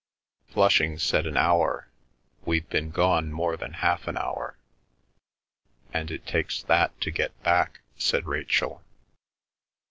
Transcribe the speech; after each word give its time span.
"Flushing 0.47 0.97
said 0.97 1.27
an 1.27 1.37
hour. 1.37 1.87
We've 2.43 2.67
been 2.67 2.89
gone 2.89 3.31
more 3.31 3.55
than 3.55 3.73
half 3.85 4.07
an 4.07 4.17
hour." 4.17 4.57
"And 5.93 6.09
it 6.09 6.25
takes 6.25 6.63
that 6.63 6.99
to 7.01 7.11
get 7.11 7.39
back," 7.43 7.81
said 7.99 8.25
Rachel. 8.25 8.81